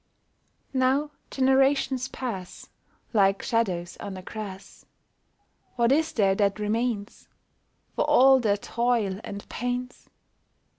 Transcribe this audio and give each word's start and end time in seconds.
Now 0.73 1.11
generations 1.29 2.07
pass, 2.07 2.69
Like 3.13 3.43
shadows 3.43 3.97
on 3.97 4.15
the 4.15 4.23
grass. 4.23 4.83
What 5.75 5.91
is 5.91 6.11
there 6.13 6.33
that 6.33 6.57
remains 6.59 7.27
For 7.95 8.05
all 8.05 8.39
their 8.39 8.57
toil 8.57 9.21
and 9.23 9.47
pains 9.47 10.09